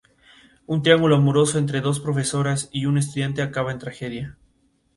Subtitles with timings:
[0.65, 4.35] Un triángulo amoroso entre dos profesoras y un estudiante acaba en tragedia.